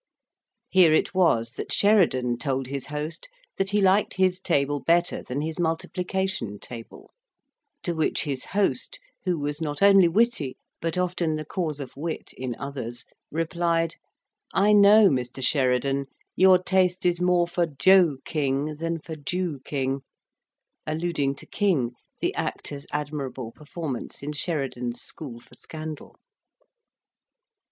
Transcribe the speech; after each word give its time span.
Here 0.71 0.91
it 0.95 1.13
was 1.13 1.51
that 1.51 1.71
Sheridan 1.71 2.39
told 2.39 2.65
his 2.65 2.87
host 2.87 3.29
that 3.57 3.69
he 3.69 3.81
liked 3.83 4.15
his 4.15 4.39
table 4.39 4.79
better 4.79 5.21
than 5.21 5.41
his 5.41 5.59
multiplication 5.59 6.57
table; 6.57 7.11
to 7.83 7.93
which 7.93 8.23
his 8.23 8.45
host, 8.45 8.99
who 9.25 9.37
was 9.37 9.61
not 9.61 9.83
only 9.83 10.07
witty, 10.07 10.57
but 10.81 10.97
often 10.97 11.35
the 11.35 11.45
cause 11.45 11.79
of 11.79 11.95
wit 11.95 12.31
in 12.35 12.55
others, 12.55 13.05
replied, 13.29 13.93
"I 14.55 14.73
know, 14.73 15.07
Mr. 15.07 15.43
Sheridan: 15.43 16.07
your 16.35 16.57
taste 16.57 17.05
is 17.05 17.21
more 17.21 17.47
for 17.47 17.67
Jo 17.67 18.17
king 18.25 18.77
than 18.77 18.97
for 18.97 19.15
Jew 19.15 19.59
King," 19.63 20.01
alluding 20.87 21.35
to 21.35 21.45
King, 21.45 21.91
the 22.21 22.33
actor's 22.33 22.87
admirable 22.91 23.51
performance 23.51 24.23
in 24.23 24.33
Sheridan's 24.33 24.99
School 24.99 25.39
for 25.39 25.53
Scandal. 25.53 26.15